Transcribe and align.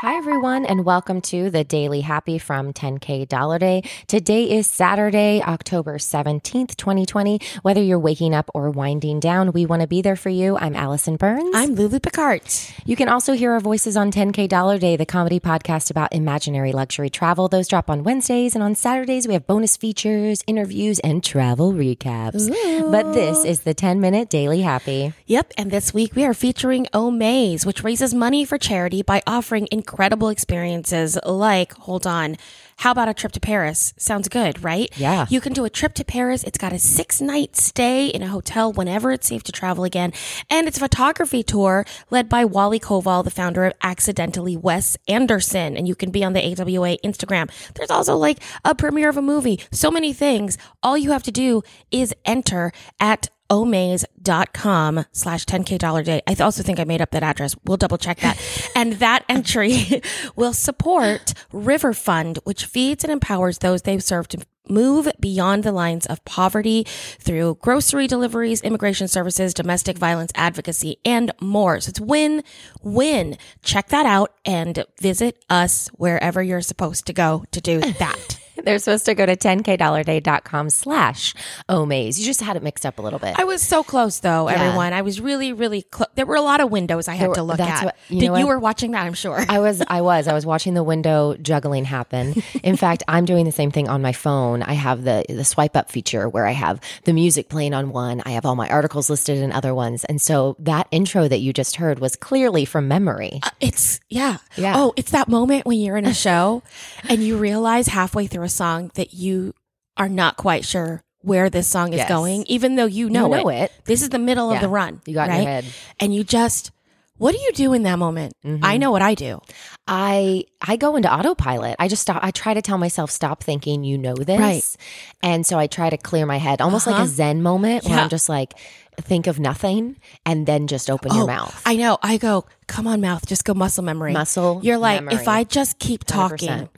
Hi, 0.00 0.16
everyone, 0.16 0.66
and 0.66 0.84
welcome 0.84 1.22
to 1.22 1.48
the 1.48 1.64
Daily 1.64 2.02
Happy 2.02 2.36
from 2.36 2.74
10K 2.74 3.26
Dollar 3.26 3.58
Day. 3.58 3.82
Today 4.06 4.50
is 4.50 4.66
Saturday, 4.66 5.40
October 5.42 5.96
17th, 5.96 6.76
2020. 6.76 7.40
Whether 7.62 7.80
you're 7.80 7.98
waking 7.98 8.34
up 8.34 8.50
or 8.52 8.68
winding 8.70 9.20
down, 9.20 9.52
we 9.52 9.64
want 9.64 9.80
to 9.80 9.88
be 9.88 10.02
there 10.02 10.14
for 10.14 10.28
you. 10.28 10.58
I'm 10.58 10.76
Allison 10.76 11.16
Burns. 11.16 11.50
I'm 11.54 11.76
Lulu 11.76 11.98
Picard. 12.00 12.42
You 12.84 12.94
can 12.94 13.08
also 13.08 13.32
hear 13.32 13.52
our 13.52 13.60
voices 13.60 13.96
on 13.96 14.12
10K 14.12 14.46
Dollar 14.50 14.78
Day, 14.78 14.96
the 14.96 15.06
comedy 15.06 15.40
podcast 15.40 15.90
about 15.90 16.12
imaginary 16.12 16.72
luxury 16.72 17.08
travel. 17.08 17.48
Those 17.48 17.66
drop 17.66 17.88
on 17.88 18.02
Wednesdays, 18.02 18.54
and 18.54 18.62
on 18.62 18.74
Saturdays, 18.74 19.26
we 19.26 19.32
have 19.32 19.46
bonus 19.46 19.78
features, 19.78 20.44
interviews, 20.46 20.98
and 20.98 21.24
travel 21.24 21.72
recaps. 21.72 22.50
But 22.90 23.14
this 23.14 23.46
is 23.46 23.60
the 23.60 23.72
10 23.72 24.02
minute 24.02 24.28
Daily 24.28 24.60
Happy. 24.60 25.14
Yep, 25.24 25.54
and 25.56 25.70
this 25.70 25.94
week 25.94 26.14
we 26.14 26.26
are 26.26 26.34
featuring 26.34 26.86
Omaze, 26.92 27.64
which 27.64 27.82
raises 27.82 28.12
money 28.12 28.44
for 28.44 28.58
charity 28.58 29.00
by 29.00 29.22
offering 29.26 29.66
incredible 29.86 30.30
experiences 30.30 31.16
like, 31.24 31.72
hold 31.74 32.08
on, 32.08 32.36
how 32.78 32.90
about 32.90 33.08
a 33.08 33.14
trip 33.14 33.30
to 33.32 33.40
Paris? 33.40 33.94
Sounds 33.96 34.28
good, 34.28 34.64
right? 34.64 34.90
Yeah. 34.98 35.26
You 35.30 35.40
can 35.40 35.52
do 35.52 35.64
a 35.64 35.70
trip 35.70 35.94
to 35.94 36.04
Paris. 36.04 36.42
It's 36.42 36.58
got 36.58 36.72
a 36.72 36.78
six 36.78 37.20
night 37.20 37.56
stay 37.56 38.08
in 38.08 38.20
a 38.20 38.26
hotel 38.26 38.72
whenever 38.72 39.12
it's 39.12 39.28
safe 39.28 39.44
to 39.44 39.52
travel 39.52 39.84
again. 39.84 40.12
And 40.50 40.66
it's 40.66 40.76
a 40.76 40.80
photography 40.80 41.44
tour 41.44 41.86
led 42.10 42.28
by 42.28 42.44
Wally 42.44 42.80
Koval, 42.80 43.22
the 43.22 43.30
founder 43.30 43.64
of 43.64 43.74
Accidentally 43.80 44.56
Wes 44.56 44.98
Anderson. 45.06 45.76
And 45.76 45.86
you 45.86 45.94
can 45.94 46.10
be 46.10 46.24
on 46.24 46.32
the 46.32 46.44
AWA 46.44 46.98
Instagram. 47.04 47.48
There's 47.74 47.90
also 47.90 48.16
like 48.16 48.42
a 48.64 48.74
premiere 48.74 49.08
of 49.08 49.16
a 49.16 49.22
movie. 49.22 49.60
So 49.70 49.92
many 49.92 50.12
things. 50.12 50.58
All 50.82 50.98
you 50.98 51.12
have 51.12 51.22
to 51.22 51.32
do 51.32 51.62
is 51.92 52.12
enter 52.24 52.72
at 52.98 53.28
omaze.com 53.50 55.04
slash 55.12 55.44
10k 55.44 55.78
dollar 55.78 56.02
day. 56.02 56.22
I 56.26 56.34
also 56.34 56.62
think 56.62 56.80
I 56.80 56.84
made 56.84 57.00
up 57.00 57.10
that 57.10 57.22
address. 57.22 57.56
We'll 57.64 57.76
double 57.76 57.98
check 57.98 58.20
that. 58.20 58.40
and 58.76 58.94
that 58.94 59.24
entry 59.28 60.02
will 60.36 60.52
support 60.52 61.34
River 61.52 61.92
Fund, 61.92 62.38
which 62.44 62.64
feeds 62.64 63.04
and 63.04 63.12
empowers 63.12 63.58
those 63.58 63.82
they 63.82 63.98
serve 63.98 64.28
to 64.28 64.38
move 64.68 65.08
beyond 65.20 65.62
the 65.62 65.72
lines 65.72 66.06
of 66.06 66.24
poverty 66.24 66.84
through 67.18 67.56
grocery 67.60 68.06
deliveries, 68.06 68.60
immigration 68.62 69.08
services, 69.08 69.54
domestic 69.54 69.98
violence 69.98 70.32
advocacy, 70.34 70.98
and 71.04 71.30
more. 71.40 71.80
So 71.80 71.90
it's 71.90 72.00
win, 72.00 72.42
win. 72.82 73.36
Check 73.62 73.88
that 73.88 74.06
out 74.06 74.34
and 74.44 74.84
visit 75.00 75.44
us 75.48 75.88
wherever 75.94 76.42
you're 76.42 76.60
supposed 76.60 77.06
to 77.06 77.12
go 77.12 77.44
to 77.52 77.60
do 77.60 77.80
that. 77.98 78.38
They're 78.64 78.78
supposed 78.78 79.06
to 79.06 79.14
go 79.14 79.26
to 79.26 79.36
10kdollarday.com 79.36 80.70
slash 80.70 81.34
omaze. 81.68 82.18
You 82.18 82.24
just 82.24 82.40
had 82.40 82.56
it 82.56 82.62
mixed 82.62 82.84
up 82.86 82.98
a 82.98 83.02
little 83.02 83.18
bit. 83.18 83.34
I 83.38 83.44
was 83.44 83.62
so 83.62 83.82
close 83.82 84.20
though, 84.20 84.48
Yeah. 84.48 84.56
everyone. 84.62 84.92
I 84.92 85.02
was 85.02 85.20
really, 85.20 85.52
really 85.52 85.82
close. 85.82 86.08
There 86.14 86.26
were 86.26 86.36
a 86.36 86.40
lot 86.42 86.60
of 86.60 86.70
windows 86.70 87.08
I 87.08 87.14
had 87.14 87.28
There 87.28 87.34
to 87.34 87.42
look 87.42 87.60
at. 87.60 87.84
what- 87.84 87.96
you 88.08 88.20
Did- 88.20 88.38
you 88.38 88.46
were 88.46 88.58
watching 88.58 88.92
that, 88.92 89.06
I'm 89.06 89.14
sure. 89.14 89.44
I 89.48 89.58
was, 89.60 89.82
I 89.88 90.00
was, 90.00 90.28
I 90.28 90.32
was 90.34 90.44
watching 90.46 90.74
the 90.74 90.82
window 90.84 91.36
juggling 91.40 91.84
happen. 91.84 92.42
In 92.62 92.76
fact, 92.84 93.02
I'm 93.08 93.24
doing 93.24 93.44
the 93.44 93.52
same 93.52 93.70
thing 93.70 93.88
on 93.88 94.02
my 94.02 94.12
phone. 94.12 94.62
I 94.62 94.74
have 94.74 95.04
the 95.04 95.24
the 95.28 95.44
swipe 95.44 95.76
up 95.76 95.90
feature 95.90 96.28
where 96.28 96.46
I 96.46 96.52
have 96.52 96.80
the 97.04 97.12
music 97.12 97.48
playing 97.48 97.74
on 97.74 97.90
one. 97.90 98.22
I 98.24 98.30
have 98.30 98.46
all 98.46 98.54
my 98.56 98.68
articles 98.68 99.10
listed 99.10 99.38
in 99.38 99.52
other 99.52 99.74
ones, 99.74 100.04
and 100.04 100.20
so 100.20 100.56
that 100.60 100.86
intro 100.90 101.28
that 101.28 101.38
you 101.40 101.52
just 101.52 101.76
heard 101.76 101.98
was 101.98 102.16
clearly 102.16 102.64
from 102.64 102.88
memory. 102.88 103.40
Uh, 103.42 103.50
it's 103.60 104.00
yeah. 104.08 104.38
Yeah. 104.56 104.74
Oh, 104.76 104.92
it's 104.96 105.10
that 105.10 105.28
moment 105.28 105.66
when 105.66 105.78
you're 105.78 105.96
in 105.96 106.06
a 106.06 106.14
show 106.14 106.62
and 107.08 107.22
you 107.22 107.36
realize 107.38 107.86
halfway 107.88 108.26
through 108.26 108.44
a 108.46 108.48
song 108.48 108.90
that 108.94 109.12
you 109.14 109.52
are 109.98 110.08
not 110.08 110.36
quite 110.36 110.64
sure 110.64 111.02
where 111.20 111.50
this 111.50 111.66
song 111.66 111.92
is 111.92 111.98
Yes. 111.98 112.08
going, 112.08 112.44
even 112.46 112.76
though 112.76 112.86
you 112.86 113.10
know, 113.10 113.28
know 113.28 113.48
it. 113.48 113.72
This 113.84 114.00
is 114.02 114.08
the 114.10 114.18
middle 114.18 114.50
Yeah. 114.50 114.56
of 114.56 114.62
the 114.62 114.68
run. 114.68 115.00
You 115.06 115.14
got 115.14 115.28
it 115.28 115.32
in 115.32 115.42
your 115.42 115.50
head. 115.50 115.64
And 116.00 116.14
you 116.14 116.24
just 116.24 116.70
what 117.18 117.32
do 117.34 117.40
you 117.40 117.50
do 117.52 117.72
in 117.72 117.82
that 117.84 117.98
moment? 117.98 118.34
Mm-hmm. 118.44 118.62
I 118.62 118.76
know 118.76 118.90
what 118.90 119.00
I 119.00 119.14
do. 119.14 119.40
I 119.88 120.44
I 120.60 120.76
go 120.76 120.96
into 120.96 121.10
autopilot. 121.12 121.76
I 121.78 121.88
just 121.88 122.02
stop. 122.02 122.20
I 122.22 122.30
try 122.30 122.52
to 122.54 122.60
tell 122.60 122.76
myself 122.78 123.10
stop 123.10 123.42
thinking 123.42 123.84
you 123.84 123.96
know 123.98 124.14
this, 124.14 124.38
Right. 124.38 124.76
and 125.22 125.46
so 125.46 125.58
I 125.58 125.66
try 125.66 125.88
to 125.90 125.96
clear 125.96 126.26
my 126.26 126.36
head, 126.38 126.60
almost 126.60 126.86
like 126.86 126.96
Uh-huh. 126.96 127.04
a 127.04 127.08
Zen 127.08 127.42
moment 127.42 127.84
where 127.84 127.98
I'm 127.98 128.08
just 128.10 128.28
like 128.28 128.52
think 129.00 129.26
of 129.26 129.38
nothing 129.40 129.96
and 130.24 130.46
then 130.46 130.66
just 130.66 130.90
open 130.90 131.14
your 131.14 131.26
mouth. 131.26 131.54
Oh, 131.56 131.70
I 131.70 131.76
know. 131.76 131.98
I 132.02 132.16
go, 132.18 132.44
come 132.66 132.86
on, 132.86 133.00
mouth, 133.00 133.26
just 133.26 133.44
go 133.44 133.54
muscle 133.54 133.84
memory. 133.84 134.12
Muscle 134.12 134.60
You're 134.62 134.78
like, 134.78 135.02
memory. 135.02 135.14
if 135.20 135.28
I 135.28 135.44
just 135.44 135.78
keep 135.78 136.04
talking, 136.04 136.48
100%. 136.48 136.68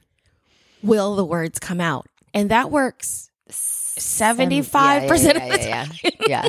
Will 0.83 1.17
the 1.17 1.25
words 1.25 1.59
come 1.59 1.81
out? 1.81 2.07
And 2.35 2.51
that 2.51 2.71
works. 2.71 3.31
75% 3.51 5.03
of 5.03 5.09
the 5.09 5.59
yeah, 5.61 5.65
yeah, 5.69 5.87
yeah, 6.03 6.11
yeah. 6.27 6.27
yeah. 6.29 6.49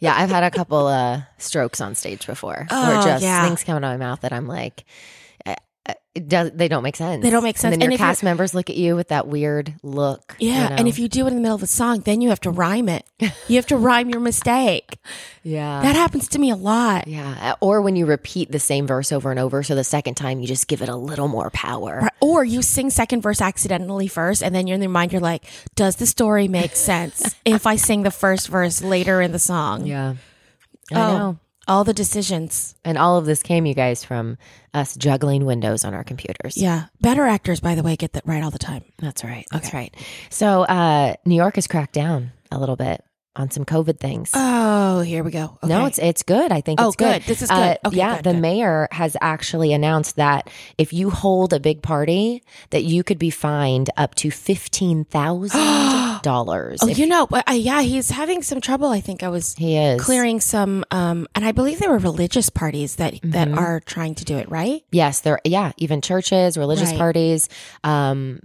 Yeah, 0.00 0.14
I've 0.16 0.30
had 0.30 0.42
a 0.42 0.50
couple 0.50 0.88
uh, 0.88 1.22
strokes 1.38 1.80
on 1.80 1.94
stage 1.94 2.26
before, 2.26 2.66
Oh, 2.70 2.88
where 2.88 3.02
just 3.02 3.22
things 3.24 3.62
come 3.62 3.76
out 3.76 3.84
of 3.84 3.90
my 4.00 4.04
mouth 4.04 4.20
that 4.22 4.32
I'm 4.32 4.48
like, 4.48 4.84
Uh, 5.84 5.94
does, 6.28 6.52
they 6.54 6.68
don't 6.68 6.82
make 6.84 6.94
sense. 6.94 7.22
They 7.24 7.30
don't 7.30 7.42
make 7.42 7.56
sense. 7.58 7.72
And 7.72 7.80
then 7.82 7.86
And 7.90 7.92
your 7.92 7.98
cast 7.98 8.22
members 8.22 8.54
look 8.54 8.70
at 8.70 8.76
you 8.76 8.94
with 8.94 9.08
that 9.08 9.26
weird 9.26 9.74
look. 9.82 10.36
you 10.38 10.50
Yeah. 10.50 10.68
know? 10.68 10.76
And 10.76 10.86
if 10.86 10.98
you 10.98 11.08
do 11.08 11.24
it 11.24 11.30
in 11.30 11.34
the 11.36 11.40
middle 11.40 11.56
of 11.56 11.62
a 11.62 11.66
song, 11.66 12.00
then 12.00 12.20
you 12.20 12.28
have 12.28 12.40
to 12.42 12.50
rhyme 12.50 12.88
it. 12.88 13.04
You 13.48 13.56
have 13.56 13.66
to 13.68 13.76
rhyme 13.78 14.08
your 14.10 14.20
mistake. 14.20 14.98
yeah, 15.42 15.80
That 15.82 15.96
happens 15.96 16.28
to 16.28 16.38
me 16.38 16.50
a 16.50 16.54
lot. 16.56 17.08
yeah, 17.08 17.52
uh, 17.52 17.64
or 17.64 17.80
when 17.82 17.96
you 17.96 18.04
repeat 18.06 18.52
the 18.52 18.60
same 18.60 18.86
verse 18.86 19.10
over 19.10 19.30
and 19.32 19.40
over, 19.40 19.62
so 19.64 19.74
the 19.74 19.82
second 19.84 20.14
time 20.14 20.38
you 20.38 20.46
just 20.46 20.68
give 20.68 20.82
it 20.82 20.88
a 20.90 20.94
little 20.96 21.28
more 21.28 21.50
power. 21.50 22.00
Right. 22.02 22.12
Or 22.20 22.44
you 22.44 22.62
sing 22.62 22.90
second 22.90 23.22
verse 23.22 23.40
accidentally 23.40 24.06
first, 24.06 24.42
and 24.42 24.54
then 24.54 24.66
you're 24.68 24.76
in 24.76 24.82
your 24.82 24.90
mind, 24.90 25.12
you're 25.12 25.20
like, 25.20 25.44
does 25.74 25.96
the 25.96 26.06
story 26.06 26.46
make 26.46 26.76
sense 26.76 27.34
if 27.44 27.66
I 27.66 27.74
sing 27.76 28.02
the 28.02 28.10
first 28.12 28.48
verse 28.48 28.82
later 28.82 29.20
in 29.22 29.32
the 29.32 29.38
song? 29.40 29.86
Yeah, 29.86 30.14
I 30.92 30.94
Oh, 31.00 31.16
know. 31.18 31.38
All 31.72 31.84
the 31.84 31.94
decisions. 31.94 32.74
And 32.84 32.98
all 32.98 33.16
of 33.16 33.24
this 33.24 33.42
came, 33.42 33.64
you 33.64 33.72
guys, 33.72 34.04
from 34.04 34.36
us 34.74 34.94
juggling 34.94 35.46
windows 35.46 35.86
on 35.86 35.94
our 35.94 36.04
computers. 36.04 36.58
Yeah. 36.58 36.84
Better 37.00 37.26
actors, 37.26 37.60
by 37.60 37.74
the 37.74 37.82
way, 37.82 37.96
get 37.96 38.12
that 38.12 38.26
right 38.26 38.42
all 38.44 38.50
the 38.50 38.58
time. 38.58 38.84
That's 38.98 39.24
right. 39.24 39.46
That's 39.50 39.72
right. 39.72 39.94
So, 40.28 40.64
uh, 40.64 41.14
New 41.24 41.34
York 41.34 41.54
has 41.54 41.66
cracked 41.66 41.94
down 41.94 42.32
a 42.50 42.60
little 42.60 42.76
bit 42.76 43.02
on 43.34 43.50
some 43.50 43.64
COVID 43.64 43.98
things. 43.98 44.30
Oh, 44.34 45.00
here 45.00 45.24
we 45.24 45.30
go. 45.30 45.58
No, 45.62 45.86
it's 45.86 45.98
it's 45.98 46.22
good. 46.22 46.52
I 46.52 46.60
think 46.60 46.80
Oh, 46.80 46.88
it's 46.88 46.96
good. 46.96 47.22
good. 47.22 47.28
This 47.28 47.40
is 47.42 47.50
Uh, 47.50 47.56
good. 47.68 47.78
Okay, 47.86 47.96
yeah, 47.96 48.16
good, 48.16 48.24
the 48.24 48.32
good. 48.32 48.42
mayor 48.42 48.88
has 48.92 49.16
actually 49.20 49.72
announced 49.72 50.16
that 50.16 50.50
if 50.76 50.92
you 50.92 51.08
hold 51.10 51.52
a 51.52 51.60
big 51.60 51.82
party, 51.82 52.42
that 52.70 52.84
you 52.84 53.02
could 53.02 53.18
be 53.18 53.30
fined 53.30 53.88
up 53.96 54.14
to 54.16 54.30
fifteen 54.50 55.04
thousand 55.04 56.22
dollars. 56.22 56.80
Oh, 56.82 56.88
you 56.88 57.06
know, 57.06 57.26
but, 57.26 57.48
uh, 57.48 57.54
yeah, 57.54 57.80
he's 57.82 58.10
having 58.10 58.42
some 58.42 58.60
trouble. 58.60 58.88
I 58.90 59.00
think 59.00 59.22
I 59.22 59.28
was 59.28 59.54
he 59.54 59.76
is 59.76 60.00
clearing 60.02 60.40
some, 60.40 60.84
um, 60.90 61.26
and 61.34 61.44
I 61.44 61.52
believe 61.52 61.78
there 61.78 61.90
were 61.90 61.98
religious 61.98 62.50
parties 62.50 62.96
that 62.96 63.14
that 63.22 63.48
Mm-hmm. 63.48 63.58
are 63.58 63.80
trying 63.80 64.14
to 64.16 64.24
do 64.24 64.36
it, 64.38 64.50
right? 64.50 64.82
Yes, 64.92 65.20
there. 65.20 65.40
Yeah, 65.44 65.72
even 65.78 66.00
churches, 66.00 66.56
religious 66.58 66.90
Right. 66.90 66.98
parties. 66.98 67.48
Um, 67.82 68.40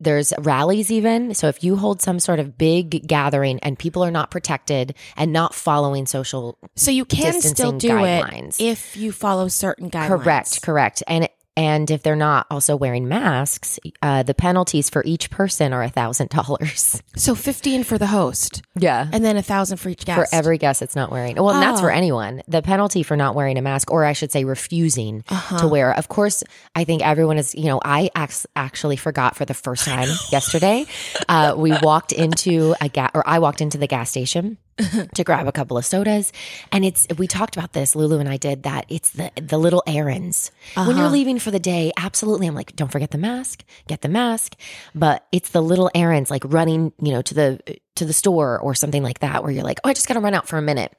there's 0.00 0.32
rallies 0.38 0.90
even. 0.90 1.34
So 1.34 1.48
if 1.48 1.64
you 1.64 1.76
hold 1.76 2.00
some 2.00 2.20
sort 2.20 2.38
of 2.38 2.56
big 2.56 3.06
gathering 3.06 3.58
and 3.60 3.78
people 3.78 4.04
are 4.04 4.10
not 4.10 4.30
protected 4.30 4.94
and 5.16 5.32
not 5.32 5.54
following 5.54 6.06
social 6.06 6.58
So 6.76 6.90
you 6.90 7.04
can 7.04 7.40
still 7.40 7.72
do 7.72 7.88
guidelines. 7.88 8.60
it 8.60 8.64
if 8.64 8.96
you 8.96 9.12
follow 9.12 9.48
certain 9.48 9.90
guidelines. 9.90 10.08
Correct, 10.08 10.62
correct. 10.62 11.02
And 11.06 11.28
and 11.58 11.90
if 11.90 12.02
they're 12.04 12.14
not 12.30 12.46
also 12.50 12.76
wearing 12.76 13.08
masks, 13.08 13.80
uh, 14.00 14.22
the 14.22 14.32
penalties 14.34 14.88
for 14.88 15.02
each 15.04 15.28
person 15.28 15.72
are 15.72 15.82
a 15.82 15.88
thousand 15.90 16.30
dollars. 16.30 17.02
So 17.16 17.34
fifteen 17.34 17.82
for 17.82 17.98
the 17.98 18.06
host, 18.06 18.62
Yeah. 18.78 19.08
and 19.12 19.24
then 19.24 19.36
a 19.36 19.42
thousand 19.42 19.78
for 19.78 19.88
each 19.88 20.04
guest. 20.06 20.30
For 20.30 20.34
every 20.34 20.56
guest 20.58 20.78
that's 20.80 20.94
not 20.94 21.10
wearing, 21.10 21.34
well, 21.36 21.50
and 21.50 21.60
that's 21.62 21.80
for 21.80 21.90
Oh. 21.90 21.94
anyone. 21.96 22.42
The 22.46 22.62
penalty 22.62 23.02
for 23.02 23.16
not 23.16 23.34
wearing 23.34 23.58
a 23.58 23.62
mask, 23.62 23.90
or 23.90 24.04
I 24.04 24.12
should 24.12 24.30
say, 24.30 24.44
refusing 24.44 25.24
Uh-huh. 25.28 25.58
to 25.58 25.66
wear. 25.68 25.92
Of 25.92 26.06
course, 26.08 26.44
I 26.76 26.84
think 26.84 27.02
everyone 27.04 27.38
is. 27.38 27.54
You 27.56 27.64
know, 27.64 27.80
I 27.84 28.10
ax- 28.14 28.46
actually 28.54 28.96
forgot 28.96 29.34
for 29.36 29.44
the 29.44 29.54
first 29.54 29.84
time 29.84 30.08
yesterday. 30.30 30.86
Uh, 31.28 31.54
we 31.56 31.74
walked 31.82 32.12
into 32.12 32.74
a 32.80 32.88
gas, 32.88 33.10
or 33.14 33.26
I 33.28 33.40
walked 33.40 33.60
into 33.60 33.78
the 33.78 33.88
gas 33.88 34.10
station 34.10 34.58
to 35.14 35.24
grab 35.24 35.46
a 35.48 35.52
couple 35.52 35.76
of 35.76 35.84
sodas, 35.84 36.32
and 36.72 36.84
it's. 36.84 37.06
We 37.18 37.26
talked 37.26 37.56
about 37.56 37.72
this, 37.72 37.96
Lulu 37.96 38.18
and 38.20 38.28
I 38.28 38.36
did 38.36 38.62
that. 38.62 38.86
It's 38.88 39.10
the 39.10 39.30
the 39.36 39.58
little 39.58 39.82
errands 39.86 40.50
when 40.74 40.88
Uh-huh. 40.88 41.00
you're 41.00 41.10
leaving 41.10 41.38
for 41.38 41.50
the 41.50 41.58
day. 41.58 41.92
Absolutely, 41.96 42.46
I'm 42.46 42.54
like, 42.54 42.76
don't 42.76 42.90
forget 42.92 43.10
the 43.10 43.18
mask. 43.18 43.64
Get 43.88 44.02
the 44.02 44.08
mask, 44.08 44.54
but 44.94 45.26
it's 45.32 45.50
the 45.50 45.60
little 45.62 45.90
errands 45.94 46.30
like 46.30 46.42
running, 46.46 46.92
you 47.02 47.12
know, 47.12 47.22
to 47.22 47.34
the 47.34 47.60
to 47.96 48.04
the 48.04 48.12
store 48.12 48.60
or 48.60 48.74
something 48.74 49.02
like 49.02 49.18
that, 49.20 49.42
where 49.42 49.50
you're 49.50 49.64
like, 49.64 49.80
oh, 49.82 49.88
I 49.88 49.94
just 49.94 50.06
got 50.06 50.14
to 50.14 50.20
run 50.20 50.34
out 50.34 50.46
for 50.46 50.56
a 50.58 50.62
minute. 50.62 50.92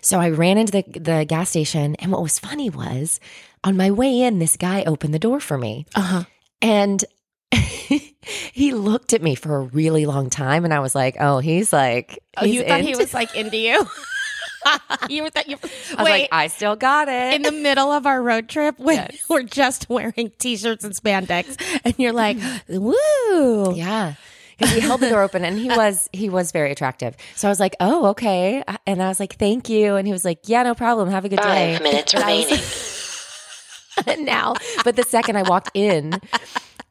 So 0.00 0.18
I 0.20 0.30
ran 0.30 0.56
into 0.58 0.72
the 0.72 0.84
the 0.98 1.24
gas 1.28 1.50
station, 1.50 1.94
and 1.96 2.10
what 2.10 2.22
was 2.22 2.38
funny 2.38 2.70
was 2.70 3.20
on 3.64 3.76
my 3.76 3.90
way 3.90 4.20
in, 4.22 4.38
this 4.38 4.56
guy 4.56 4.84
opened 4.84 5.12
the 5.12 5.18
door 5.18 5.40
for 5.40 5.58
me, 5.58 5.84
Uh 5.94 6.00
huh. 6.00 6.24
and. 6.62 7.04
he 8.52 8.72
looked 8.72 9.12
at 9.12 9.22
me 9.22 9.34
for 9.34 9.56
a 9.56 9.60
really 9.62 10.06
long 10.06 10.30
time, 10.30 10.64
and 10.64 10.72
I 10.74 10.80
was 10.80 10.94
like, 10.94 11.16
"Oh, 11.20 11.38
he's 11.38 11.72
like, 11.72 12.18
Oh, 12.36 12.44
you 12.44 12.60
he's 12.62 12.68
thought 12.68 12.80
he 12.80 12.94
was 12.96 13.14
like 13.14 13.34
into 13.34 13.56
you? 13.56 13.86
you 15.08 15.22
were 15.22 15.30
that 15.30 15.48
you 15.48 15.56
I 15.56 16.02
was 16.02 16.04
wait 16.04 16.20
like, 16.22 16.28
I 16.32 16.48
still 16.48 16.74
got 16.74 17.08
it. 17.08 17.34
in 17.34 17.42
the 17.42 17.52
middle 17.52 17.92
of 17.92 18.06
our 18.06 18.20
road 18.20 18.48
trip 18.48 18.78
when 18.78 18.96
Yes. 18.96 19.24
we're 19.28 19.44
just 19.44 19.88
wearing 19.88 20.32
t-shirts 20.38 20.84
and 20.84 20.92
spandex, 20.92 21.56
and 21.84 21.94
you're 21.96 22.12
like, 22.12 22.36
"Woo!" 22.68 23.74
Yeah. 23.74 24.14
because 24.58 24.74
he 24.74 24.80
held 24.80 25.00
the 25.00 25.08
door 25.10 25.22
open 25.22 25.44
and 25.44 25.56
he 25.58 25.68
was 25.68 26.08
he 26.12 26.28
was 26.28 26.50
very 26.50 26.72
attractive. 26.72 27.16
So 27.36 27.46
I 27.48 27.50
was 27.50 27.60
like, 27.60 27.76
oh 27.80 28.06
okay, 28.06 28.64
and 28.84 29.00
I 29.02 29.08
was 29.08 29.20
like, 29.20 29.36
thank 29.36 29.68
you, 29.68 29.94
and 29.94 30.06
he 30.06 30.12
was 30.12 30.24
like, 30.24 30.40
yeah, 30.48 30.64
no 30.64 30.74
problem, 30.74 31.08
have 31.08 31.24
a 31.24 31.28
good 31.28 31.38
day. 31.38 31.74
Five 31.74 31.82
minutes 31.82 32.12
And 32.14 32.24
I 32.24 32.34
was 32.34 32.46
remaining. 34.06 34.24
now, 34.26 34.54
but 34.84 34.96
the 34.96 35.04
second 35.04 35.36
I 35.36 35.42
walked 35.42 35.70
in, 35.74 36.20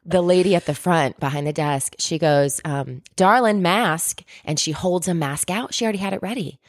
the 0.07 0.21
lady 0.21 0.55
at 0.55 0.65
the 0.65 0.73
front 0.73 1.19
behind 1.19 1.45
the 1.45 1.53
desk, 1.53 1.93
she 1.99 2.17
goes, 2.17 2.61
um, 2.65 3.01
"Darling, 3.17 3.61
mask," 3.61 4.23
and 4.45 4.57
she 4.59 4.71
holds 4.71 5.07
a 5.07 5.13
mask 5.13 5.51
out. 5.51 5.73
She 5.73 5.83
already 5.83 5.97
had 5.99 6.13
it 6.13 6.21
ready, 6.21 6.59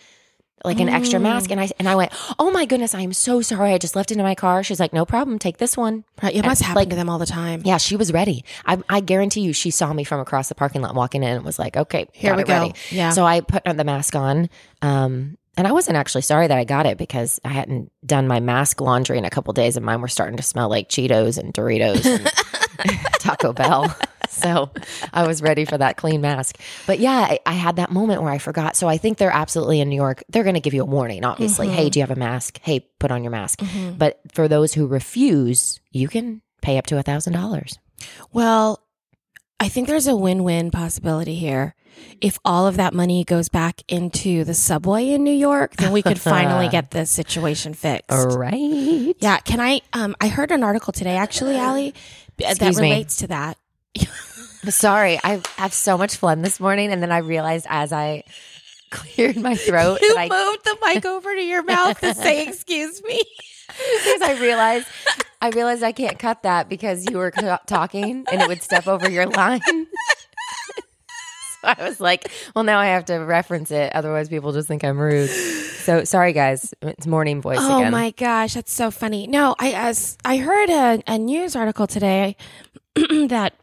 like 0.64 0.80
an 0.80 0.88
extra 0.88 1.20
mask. 1.20 1.52
And 1.52 1.60
I 1.60 1.70
and 1.78 1.88
I 1.88 1.94
went, 1.94 2.12
"Oh 2.38 2.50
my 2.50 2.66
goodness, 2.66 2.94
I 2.96 3.00
am 3.02 3.12
so 3.12 3.40
sorry. 3.40 3.72
I 3.72 3.78
just 3.78 3.94
left 3.94 4.10
it 4.10 4.16
in 4.18 4.24
my 4.24 4.34
car." 4.34 4.64
She's 4.64 4.80
like, 4.80 4.92
"No 4.92 5.06
problem. 5.06 5.38
Take 5.38 5.58
this 5.58 5.76
one." 5.76 6.02
Right, 6.20 6.34
it 6.34 6.44
must 6.44 6.62
And, 6.62 6.66
happen 6.66 6.80
like, 6.80 6.90
to 6.90 6.96
them 6.96 7.08
all 7.08 7.18
the 7.20 7.26
time. 7.26 7.62
Yeah, 7.64 7.76
she 7.76 7.94
was 7.94 8.12
ready. 8.12 8.44
I, 8.66 8.78
I 8.88 8.98
guarantee 9.00 9.42
you, 9.42 9.52
she 9.52 9.70
saw 9.70 9.92
me 9.92 10.02
from 10.02 10.18
across 10.20 10.48
the 10.48 10.56
parking 10.56 10.82
lot 10.82 10.96
walking 10.96 11.22
in 11.22 11.36
and 11.36 11.44
was 11.44 11.58
like, 11.60 11.76
"Okay, 11.76 12.08
Here 12.12 12.34
we 12.36 12.42
go." 12.42 12.52
ready." 12.52 12.74
Yeah. 12.90 13.10
So 13.10 13.24
I 13.24 13.40
put 13.40 13.62
the 13.64 13.84
mask 13.84 14.16
on, 14.16 14.50
um, 14.82 15.38
and 15.56 15.68
I 15.68 15.72
wasn't 15.72 15.96
actually 15.96 16.22
sorry 16.22 16.48
that 16.48 16.58
I 16.58 16.64
got 16.64 16.86
it 16.86 16.98
because 16.98 17.38
I 17.44 17.50
hadn't 17.50 17.92
done 18.04 18.26
my 18.26 18.40
mask 18.40 18.80
laundry 18.80 19.16
in 19.16 19.24
a 19.24 19.30
couple 19.30 19.52
days, 19.52 19.76
and 19.76 19.86
mine 19.86 20.00
were 20.00 20.08
starting 20.08 20.36
to 20.38 20.42
smell 20.42 20.68
like 20.68 20.88
Cheetos 20.88 21.38
and 21.38 21.54
Doritos 21.54 22.04
and 22.04 22.26
Taco 23.18 23.52
Bell. 23.52 23.94
So 24.28 24.70
I 25.12 25.26
was 25.26 25.42
ready 25.42 25.64
for 25.64 25.78
that 25.78 25.96
clean 25.96 26.20
mask. 26.20 26.58
But 26.86 26.98
yeah, 26.98 27.18
I, 27.30 27.38
I 27.46 27.52
had 27.52 27.76
that 27.76 27.90
moment 27.90 28.22
where 28.22 28.30
I 28.30 28.38
forgot. 28.38 28.76
So 28.76 28.86
I 28.88 28.98
think 28.98 29.18
they're 29.18 29.30
absolutely 29.30 29.80
in 29.80 29.88
New 29.88 29.96
York. 29.96 30.22
They're 30.28 30.44
going 30.44 30.54
to 30.54 30.60
give 30.60 30.74
you 30.74 30.82
a 30.82 30.86
warning, 30.86 31.24
obviously. 31.24 31.68
Hey, 31.68 31.88
do 31.90 31.98
you 31.98 32.02
have 32.02 32.16
a 32.16 32.20
mask? 32.20 32.60
Hey, 32.62 32.80
put 32.98 33.10
on 33.10 33.22
your 33.24 33.30
mask. 33.32 33.62
But 33.96 34.20
for 34.32 34.46
those 34.46 34.74
who 34.74 34.86
refuse, 34.86 35.80
you 35.90 36.08
can 36.08 36.42
pay 36.62 36.78
up 36.78 36.86
to 36.86 36.98
a 36.98 37.02
thousand 37.02 37.32
dollars. 37.32 37.78
Well, 38.32 38.84
I 39.60 39.68
think 39.68 39.88
there's 39.88 40.06
a 40.06 40.14
win-win 40.14 40.70
possibility 40.70 41.34
here. 41.34 41.74
If 42.20 42.38
all 42.44 42.68
of 42.68 42.76
that 42.76 42.94
money 42.94 43.24
goes 43.24 43.48
back 43.48 43.82
into 43.88 44.44
the 44.44 44.54
subway 44.54 45.08
in 45.08 45.24
New 45.24 45.32
York, 45.32 45.74
then 45.76 45.90
we 45.90 46.00
could 46.02 46.20
finally 46.20 46.68
get 46.70 46.92
this 46.92 47.10
situation 47.10 47.74
fixed. 47.74 48.10
All 48.10 48.38
right. 48.38 49.16
Yeah, 49.18 49.38
can 49.38 49.58
I 49.60 49.80
um 49.92 50.14
I 50.20 50.28
heard 50.28 50.52
an 50.52 50.62
article 50.62 50.92
today 50.92 51.16
actually, 51.16 51.56
Allie, 51.56 51.94
that 52.38 52.50
Excuse 52.52 52.80
me. 52.80 52.90
relates 52.90 53.16
to 53.18 53.26
that. 53.28 53.58
Sorry, 54.68 55.18
I 55.22 55.40
have 55.56 55.72
so 55.72 55.96
much 55.96 56.16
phlegm 56.16 56.42
this 56.42 56.58
morning, 56.60 56.92
and 56.92 57.02
then 57.02 57.12
I 57.12 57.18
realized 57.18 57.66
as 57.68 57.92
I 57.92 58.24
cleared 58.90 59.36
my 59.36 59.54
throat 59.54 60.00
You 60.02 60.14
that 60.14 60.30
I 60.30 60.34
moved 60.50 60.64
the 60.64 60.76
mic 60.84 61.04
over 61.06 61.34
to 61.34 61.42
your 61.42 61.62
mouth 61.62 62.00
to 62.00 62.14
say 62.14 62.46
excuse 62.46 63.02
me. 63.02 63.22
because 63.68 64.22
I 64.22 64.38
realized 64.40 64.86
I 65.40 65.50
realized 65.50 65.82
I 65.82 65.92
can't 65.92 66.18
cut 66.18 66.42
that 66.42 66.68
because 66.68 67.04
you 67.08 67.18
were 67.18 67.30
talking 67.66 68.24
and 68.32 68.40
it 68.42 68.48
would 68.48 68.62
step 68.62 68.88
over 68.88 69.08
your 69.10 69.26
line. 69.26 69.60
so 69.66 69.82
I 71.64 71.76
was 71.86 72.00
like, 72.00 72.30
well, 72.56 72.64
now 72.64 72.78
I 72.78 72.86
have 72.86 73.04
to 73.06 73.16
reference 73.18 73.70
it, 73.70 73.92
otherwise 73.94 74.28
people 74.28 74.52
just 74.52 74.66
think 74.68 74.82
I'm 74.84 74.98
rude. 74.98 75.30
So 75.88 76.04
sorry, 76.04 76.34
guys. 76.34 76.74
It's 76.82 77.06
morning 77.06 77.40
voice 77.40 77.56
Oh 77.62 77.78
again. 77.78 77.92
my 77.92 78.10
gosh, 78.10 78.52
that's 78.52 78.70
so 78.70 78.90
funny. 78.90 79.26
No, 79.26 79.56
I 79.58 79.72
as 79.72 80.18
I 80.22 80.36
heard 80.36 80.68
a, 80.68 81.02
a 81.06 81.16
news 81.16 81.56
article 81.56 81.86
today 81.86 82.36
that 82.94 83.54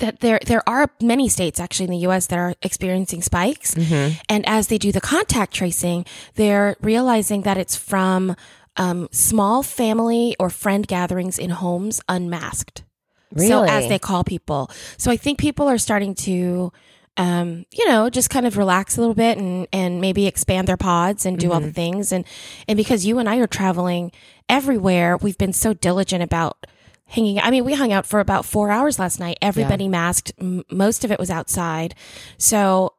that 0.00 0.20
there 0.20 0.38
there 0.44 0.62
are 0.68 0.90
many 1.00 1.30
states 1.30 1.58
actually 1.58 1.84
in 1.84 1.92
the 1.92 2.06
US 2.08 2.26
that 2.26 2.38
are 2.38 2.54
experiencing 2.60 3.22
spikes. 3.22 3.74
Mm-hmm. 3.74 4.18
And 4.28 4.46
as 4.46 4.66
they 4.66 4.76
do 4.76 4.92
the 4.92 5.00
contact 5.00 5.54
tracing, 5.54 6.04
they're 6.34 6.76
realizing 6.82 7.40
that 7.44 7.56
it's 7.56 7.74
from 7.74 8.36
um, 8.76 9.08
small 9.10 9.62
family 9.62 10.36
or 10.38 10.50
friend 10.50 10.86
gatherings 10.86 11.38
in 11.38 11.48
homes 11.48 12.02
unmasked. 12.06 12.84
Really? 13.32 13.48
So 13.48 13.64
as 13.64 13.88
they 13.88 13.98
call 13.98 14.24
people. 14.24 14.70
So 14.98 15.10
I 15.10 15.16
think 15.16 15.38
people 15.38 15.70
are 15.70 15.78
starting 15.78 16.14
to 16.26 16.70
um, 17.16 17.64
you 17.70 17.88
know, 17.88 18.10
just 18.10 18.30
kind 18.30 18.46
of 18.46 18.56
relax 18.56 18.96
a 18.96 19.00
little 19.00 19.14
bit 19.14 19.38
and 19.38 19.68
and 19.72 20.00
maybe 20.00 20.26
expand 20.26 20.66
their 20.66 20.76
pods 20.76 21.24
and 21.24 21.38
do 21.38 21.52
all 21.52 21.60
the 21.60 21.72
things 21.72 22.10
and 22.12 22.24
and 22.66 22.76
because 22.76 23.06
you 23.06 23.18
and 23.18 23.28
I 23.28 23.38
are 23.38 23.46
traveling 23.46 24.10
everywhere, 24.48 25.16
we've 25.16 25.38
been 25.38 25.52
so 25.52 25.74
diligent 25.74 26.22
about 26.22 26.66
hanging 27.06 27.38
I 27.38 27.50
mean, 27.50 27.64
we 27.64 27.74
hung 27.74 27.92
out 27.92 28.06
for 28.06 28.18
about 28.18 28.44
4 28.44 28.70
hours 28.70 28.98
last 28.98 29.20
night. 29.20 29.38
Everybody 29.40 29.86
masked. 29.88 30.32
M- 30.40 30.64
most 30.70 31.04
of 31.04 31.12
it 31.12 31.18
was 31.18 31.30
outside. 31.30 31.94
So 32.36 32.94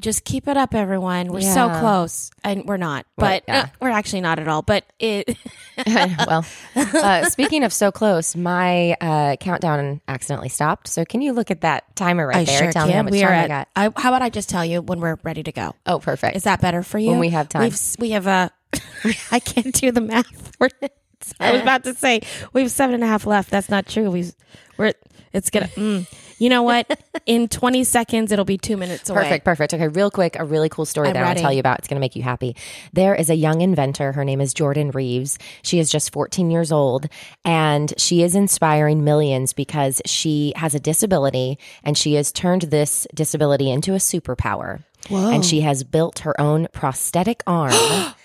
just 0.00 0.24
keep 0.24 0.48
it 0.48 0.56
up 0.56 0.74
everyone. 0.74 1.28
We're 1.28 1.40
so 1.42 1.68
close 1.78 2.30
and 2.42 2.64
we're 2.64 2.76
not. 2.76 3.06
Well, 3.16 3.30
But 3.30 3.44
yeah. 3.46 3.60
uh, 3.60 3.66
we're 3.80 3.90
actually 3.90 4.22
not 4.22 4.38
at 4.38 4.48
all. 4.48 4.62
But 4.62 4.84
it 4.98 5.36
well, 5.86 6.44
uh, 6.74 7.28
speaking 7.30 7.64
of 7.64 7.72
so 7.72 7.92
close, 7.92 8.34
my 8.34 8.92
uh, 9.00 9.36
countdown 9.36 10.00
accidentally 10.08 10.48
stopped. 10.48 10.88
So 10.88 11.04
can 11.04 11.20
you 11.22 11.32
look 11.32 11.50
at 11.50 11.60
that 11.62 11.94
timer 11.96 12.26
right 12.26 12.38
I 12.38 12.44
there? 12.44 12.58
sure 12.58 12.72
Tell 12.72 12.86
me 12.86 12.92
how 12.92 12.98
can. 12.98 13.04
much 13.06 13.12
We 13.12 13.20
time 13.20 13.28
are 13.30 13.34
I 13.34 13.38
at, 13.38 13.48
got. 13.48 13.68
I, 13.76 14.00
how 14.00 14.10
about 14.10 14.22
I 14.22 14.30
just 14.30 14.48
tell 14.48 14.64
you 14.64 14.80
when 14.82 15.00
we're 15.00 15.18
ready 15.22 15.42
to 15.42 15.52
go? 15.52 15.74
Oh, 15.86 15.98
perfect. 15.98 16.36
Is 16.36 16.44
that 16.44 16.60
better 16.60 16.82
for 16.82 16.98
you? 16.98 17.10
When 17.10 17.20
we 17.20 17.28
have 17.30 17.48
time. 17.48 17.62
We've, 17.62 17.80
we 17.98 18.10
have 18.10 18.26
a. 18.26 18.50
I 19.30 19.40
can't 19.40 19.74
do 19.74 19.90
the 19.92 20.00
math. 20.00 20.56
I 21.40 21.52
was 21.52 21.60
about 21.60 21.84
to 21.84 21.94
say 21.94 22.22
we 22.52 22.62
have 22.62 22.70
seven 22.70 22.94
and 22.94 23.04
a 23.04 23.06
half 23.06 23.26
left. 23.26 23.50
That's 23.50 23.68
not 23.68 23.86
true. 23.86 24.10
We 24.10 24.30
we're 24.78 24.94
it's 25.32 25.50
gonna. 25.50 25.68
Mm. 25.76 26.06
You 26.38 26.48
know 26.48 26.62
what? 26.62 26.86
In 27.26 27.48
twenty 27.48 27.84
seconds, 27.84 28.32
it'll 28.32 28.46
be 28.46 28.56
two 28.56 28.78
minutes 28.78 29.10
away. 29.10 29.24
Perfect, 29.24 29.44
perfect. 29.44 29.74
Okay, 29.74 29.88
real 29.88 30.10
quick, 30.10 30.36
a 30.38 30.44
really 30.46 30.70
cool 30.70 30.86
story 30.86 31.08
I'm 31.08 31.12
that 31.14 31.20
I'll 31.22 31.28
ready. 31.28 31.40
tell 31.42 31.52
you 31.52 31.60
about. 31.60 31.80
It's 31.80 31.86
going 31.88 31.96
to 31.96 32.00
make 32.00 32.16
you 32.16 32.22
happy. 32.22 32.56
There 32.94 33.14
is 33.14 33.28
a 33.28 33.34
young 33.34 33.60
inventor. 33.60 34.12
Her 34.12 34.24
name 34.24 34.40
is 34.40 34.54
Jordan 34.54 34.90
Reeves. 34.92 35.38
She 35.62 35.78
is 35.80 35.90
just 35.90 36.14
14 36.14 36.50
years 36.50 36.72
old, 36.72 37.08
and 37.44 37.92
she 37.98 38.22
is 38.22 38.34
inspiring 38.34 39.04
millions 39.04 39.52
because 39.52 40.00
she 40.06 40.54
has 40.56 40.74
a 40.74 40.80
disability 40.80 41.58
and 41.84 41.98
she 41.98 42.14
has 42.14 42.32
turned 42.32 42.62
this 42.62 43.06
disability 43.14 43.70
into 43.70 43.92
a 43.92 43.98
superpower. 43.98 44.82
Whoa. 45.10 45.30
And 45.30 45.44
she 45.44 45.60
has 45.60 45.84
built 45.84 46.20
her 46.20 46.40
own 46.40 46.68
prosthetic 46.72 47.42
arm. 47.46 47.74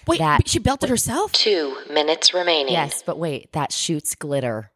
Wait, 0.07 0.19
that 0.19 0.47
she 0.47 0.59
built 0.59 0.83
it 0.83 0.89
herself. 0.89 1.33
Two 1.33 1.75
minutes 1.89 2.33
remaining. 2.33 2.71
yes, 2.71 3.03
but 3.05 3.17
wait, 3.19 3.51
that 3.51 3.73
shoots 3.73 4.15
glitter. 4.15 4.71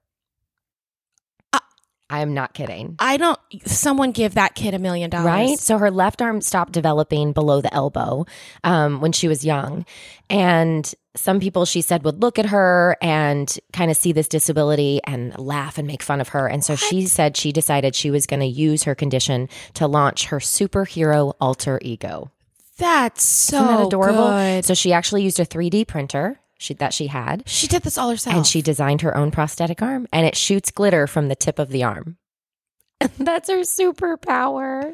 I 2.09 2.21
am 2.21 2.33
not 2.33 2.53
kidding. 2.53 2.95
I 2.99 3.17
don't. 3.17 3.39
Someone 3.65 4.11
give 4.11 4.33
that 4.33 4.55
kid 4.55 4.73
a 4.73 4.79
million 4.79 5.09
dollars. 5.09 5.25
Right. 5.25 5.59
So 5.59 5.77
her 5.77 5.91
left 5.91 6.21
arm 6.21 6.41
stopped 6.41 6.71
developing 6.71 7.33
below 7.33 7.61
the 7.61 7.71
elbow 7.73 8.25
um, 8.63 8.99
when 8.99 9.11
she 9.11 9.27
was 9.27 9.45
young. 9.45 9.85
And 10.29 10.91
some 11.15 11.39
people, 11.39 11.65
she 11.65 11.81
said, 11.81 12.03
would 12.03 12.21
look 12.21 12.39
at 12.39 12.47
her 12.47 12.97
and 13.01 13.55
kind 13.73 13.91
of 13.91 13.97
see 13.97 14.11
this 14.11 14.27
disability 14.27 15.01
and 15.05 15.37
laugh 15.37 15.77
and 15.77 15.85
make 15.85 16.01
fun 16.01 16.19
of 16.21 16.29
her. 16.29 16.47
And 16.47 16.63
so 16.63 16.75
she 16.75 17.05
said 17.05 17.37
she 17.37 17.51
decided 17.51 17.93
she 17.93 18.09
was 18.09 18.25
going 18.25 18.39
to 18.39 18.45
use 18.47 18.83
her 18.83 18.95
condition 18.95 19.47
to 19.75 19.85
launch 19.85 20.25
her 20.25 20.39
superhero 20.39 21.33
alter 21.39 21.79
ego. 21.81 22.31
That's 22.77 23.23
so 23.23 23.57
Isn't 23.57 23.67
that 23.67 23.87
adorable? 23.87 24.27
good. 24.29 24.65
So 24.65 24.73
she 24.73 24.93
actually 24.93 25.23
used 25.23 25.39
a 25.39 25.45
3D 25.45 25.85
printer 25.87 26.39
she, 26.59 26.75
that 26.75 26.93
she 26.93 27.07
had. 27.07 27.41
She 27.47 27.65
did 27.67 27.81
this 27.81 27.97
all 27.97 28.11
herself. 28.11 28.35
And 28.35 28.45
she 28.45 28.61
designed 28.61 29.01
her 29.01 29.17
own 29.17 29.31
prosthetic 29.31 29.81
arm 29.81 30.07
and 30.13 30.25
it 30.27 30.35
shoots 30.35 30.69
glitter 30.69 31.07
from 31.07 31.27
the 31.29 31.35
tip 31.35 31.57
of 31.57 31.69
the 31.69 31.83
arm. 31.83 32.17
That's 33.17 33.49
her 33.49 33.61
superpower. 33.61 34.93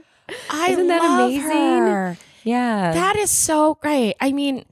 I 0.49 0.69
Isn't 0.71 0.87
that 0.87 1.01
love 1.01 1.29
amazing? 1.31 1.41
her. 1.49 2.17
Yeah. 2.43 2.93
That 2.93 3.15
is 3.17 3.31
so 3.31 3.75
great. 3.75 4.15
I 4.21 4.31
mean, 4.31 4.63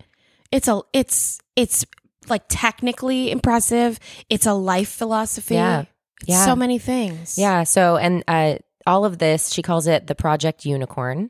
it's 0.52 0.68
a 0.68 0.82
it's 0.94 1.40
it's 1.56 1.86
like 2.30 2.44
technically 2.48 3.32
impressive. 3.32 4.00
It's 4.30 4.46
a 4.46 4.54
life 4.54 4.90
philosophy. 4.90 5.56
Yeah. 5.56 5.82
It's 6.22 6.30
Yeah. 6.30 6.46
so 6.46 6.56
many 6.56 6.78
things. 6.80 7.38
Yeah. 7.38 7.64
So, 7.64 7.98
and 7.98 8.24
uh, 8.28 8.56
all 8.86 9.06
of 9.06 9.18
this, 9.18 9.52
she 9.52 9.62
calls 9.62 9.88
it 9.88 10.08
the 10.08 10.16
Project 10.16 10.66
Unicorn. 10.66 11.30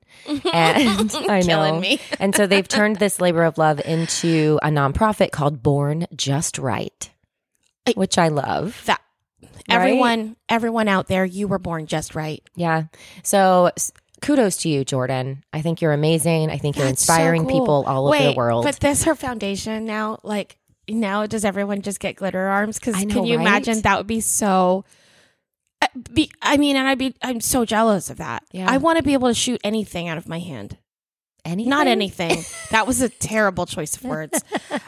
And 0.53 1.15
I 1.29 1.41
know. 1.41 1.79
Me. 1.79 1.99
and 2.19 2.35
so 2.35 2.47
they've 2.47 2.67
turned 2.67 2.97
this 2.97 3.21
labor 3.21 3.43
of 3.43 3.57
love 3.57 3.79
into 3.83 4.59
a 4.61 4.67
nonprofit 4.67 5.31
called 5.31 5.61
Born 5.63 6.07
Just 6.15 6.57
Right, 6.57 7.09
I- 7.87 7.93
which 7.95 8.17
I 8.17 8.29
love. 8.29 8.81
That 8.85 9.01
everyone 9.69 10.35
everyone 10.49 10.87
out 10.87 11.07
there, 11.07 11.25
you 11.25 11.47
were 11.47 11.59
born 11.59 11.87
just 11.87 12.15
right. 12.15 12.43
Yeah. 12.55 12.83
So, 13.23 13.71
kudos 14.21 14.57
to 14.57 14.69
you, 14.69 14.83
Jordan. 14.83 15.43
I 15.53 15.61
think 15.61 15.81
you're 15.81 15.93
amazing. 15.93 16.49
I 16.49 16.57
think 16.57 16.75
you're 16.77 16.85
That's 16.87 17.03
so 17.03 17.13
inspiring 17.13 17.45
cool. 17.45 17.59
people 17.59 17.83
all 17.87 18.09
Wait, 18.09 18.21
over 18.21 18.31
the 18.31 18.37
world. 18.37 18.65
But 18.65 18.79
this 18.79 19.03
her 19.03 19.15
foundation 19.15 19.85
now, 19.85 20.19
like 20.23 20.57
now 20.89 21.25
does 21.25 21.45
everyone 21.45 21.81
just 21.81 21.99
get 21.99 22.15
glitter 22.15 22.45
arms? 22.45 22.79
Because 22.79 22.95
can 22.95 23.25
you 23.25 23.37
right? 23.37 23.47
imagine 23.47 23.81
that 23.81 23.97
would 23.97 24.07
be 24.07 24.21
so 24.21 24.85
be, 26.13 26.31
I 26.41 26.57
mean, 26.57 26.75
and 26.75 26.87
I'd 26.87 26.97
be, 26.97 27.15
I'm 27.21 27.41
so 27.41 27.65
jealous 27.65 28.09
of 28.09 28.17
that. 28.17 28.43
Yeah. 28.51 28.69
I 28.69 28.77
want 28.77 28.97
to 28.97 29.03
be 29.03 29.13
able 29.13 29.27
to 29.27 29.33
shoot 29.33 29.61
anything 29.63 30.07
out 30.07 30.17
of 30.17 30.27
my 30.27 30.39
hand. 30.39 30.77
Anything? 31.45 31.69
Not 31.71 31.87
anything. 31.87 32.41
that 32.71 32.87
was 32.87 33.01
a 33.01 33.09
terrible 33.09 33.65
choice 33.65 33.97
of 33.97 34.05
words. 34.05 34.41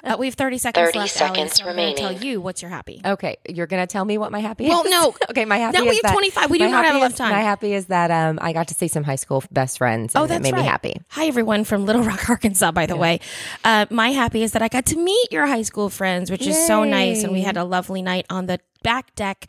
Uh, 0.06 0.16
we 0.18 0.28
have 0.28 0.36
30 0.36 0.58
seconds 0.58 0.86
30 0.88 1.00
left. 1.00 1.22
Allie, 1.22 1.34
seconds 1.36 1.58
so 1.58 1.66
I'm 1.68 1.76
gonna 1.76 1.94
Tell 1.96 2.14
you 2.14 2.40
what's 2.40 2.62
your 2.62 2.72
happy. 2.72 3.02
Okay, 3.06 3.36
you're 3.50 3.68
gonna 3.68 3.88
tell 3.88 4.06
me 4.06 4.18
what 4.18 4.32
my 4.32 4.40
happy 4.40 4.66
Well, 4.70 4.86
is. 4.86 4.90
Well, 4.90 5.12
no. 5.12 5.16
okay, 5.32 5.44
my 5.44 5.58
happy 5.58 5.80
No, 5.80 5.84
is 5.84 5.90
we 5.90 5.96
have 5.98 6.04
that 6.04 6.12
25. 6.14 6.50
We 6.50 6.58
do 6.60 6.70
not 6.70 6.86
have 6.86 6.96
enough 6.96 7.16
time. 7.16 7.32
My 7.34 7.42
happy 7.42 7.74
is 7.74 7.88
that 7.88 8.10
um, 8.10 8.40
I 8.42 8.54
got 8.54 8.70
to 8.70 8.74
see 8.74 8.88
some 8.88 9.04
high 9.04 9.18
school 9.18 9.44
best 9.52 9.80
friends. 9.80 10.16
And 10.16 10.24
Oh, 10.24 10.28
that 10.28 10.42
made 10.42 10.54
right. 10.54 10.62
me 10.62 10.66
happy. 10.66 11.02
Hi, 11.10 11.26
everyone 11.26 11.66
from 11.66 11.86
Little 11.86 12.04
Rock, 12.04 12.30
Arkansas, 12.30 12.72
by 12.72 12.86
the 12.86 12.96
way. 12.96 13.20
Uh, 13.66 13.86
my 13.90 14.12
happy 14.12 14.42
is 14.42 14.54
that 14.54 14.62
I 14.62 14.70
got 14.70 14.86
to 14.88 14.98
meet 14.98 15.34
your 15.34 15.46
high 15.48 15.64
school 15.64 15.90
friends, 15.90 16.32
which 16.32 16.48
is 16.48 16.66
so 16.68 16.86
nice. 16.86 17.26
And 17.26 17.34
we 17.34 17.42
had 17.42 17.58
a 17.58 17.66
lovely 17.66 18.02
night 18.02 18.28
on 18.30 18.46
the 18.46 18.62
back 18.86 19.16
deck, 19.16 19.48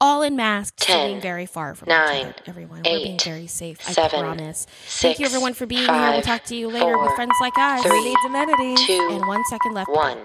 all 0.00 0.22
in 0.22 0.34
masks, 0.36 0.84
Ten, 0.84 0.96
sitting 1.06 1.20
very 1.20 1.46
far 1.46 1.74
from 1.74 1.88
nine, 1.88 2.20
each 2.20 2.26
other. 2.26 2.42
Everyone, 2.46 2.78
we're 2.78 2.82
being 2.98 3.18
very 3.18 3.46
safe. 3.46 3.78
I 3.88 3.92
seven, 3.92 4.20
promise. 4.20 4.66
Thank 4.86 5.18
you, 5.18 5.26
everyone, 5.26 5.54
for 5.54 5.66
being 5.66 5.84
here. 5.84 5.92
We'll 5.92 6.22
talk 6.22 6.44
to 6.44 6.56
you 6.56 6.68
later 6.68 6.96
with 6.98 7.12
friends 7.12 7.32
like 7.40 7.56
us. 7.58 7.82
three, 7.82 8.02
Needs 8.04 8.20
amenities. 8.26 8.86
two, 8.86 9.08
and 9.12 9.26
one 9.26 9.44
second 9.50 9.74
left. 9.74 9.90
one. 9.90 10.18